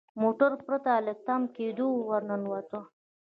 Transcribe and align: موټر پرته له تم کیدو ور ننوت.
موټر 0.21 0.51
پرته 0.65 0.93
له 1.05 1.13
تم 1.25 1.41
کیدو 1.55 1.87
ور 2.09 2.21
ننوت. 2.29 2.69